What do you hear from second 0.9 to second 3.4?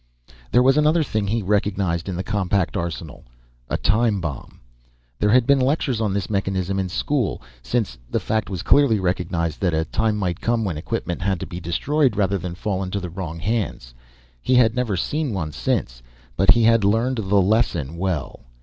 thing he recognized in the compact arsenal